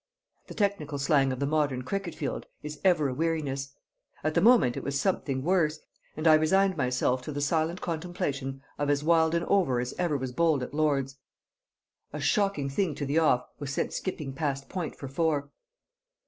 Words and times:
The 0.47 0.55
technical 0.55 0.97
slang 0.97 1.31
of 1.31 1.39
the 1.39 1.45
modern 1.45 1.83
cricket 1.83 2.15
field 2.15 2.47
is 2.63 2.79
ever 2.83 3.07
a 3.07 3.13
weariness; 3.13 3.73
at 4.23 4.33
the 4.33 4.41
moment 4.41 4.75
it 4.75 4.81
was 4.81 4.99
something 4.99 5.43
worse, 5.43 5.77
and 6.17 6.27
I 6.27 6.33
resigned 6.33 6.75
myself 6.75 7.21
to 7.21 7.31
the 7.31 7.39
silent 7.39 7.81
contemplation 7.81 8.63
of 8.79 8.89
as 8.89 9.03
wild 9.03 9.35
an 9.35 9.43
over 9.43 9.79
as 9.79 9.93
ever 9.99 10.17
was 10.17 10.31
bowled 10.31 10.63
at 10.63 10.73
Lord's. 10.73 11.17
A 12.13 12.19
shocking 12.19 12.67
thing 12.67 12.95
to 12.95 13.05
the 13.05 13.19
off 13.19 13.45
was 13.59 13.71
sent 13.75 13.93
skipping 13.93 14.33
past 14.33 14.69
point 14.69 14.95
for 14.95 15.07
four. 15.07 15.51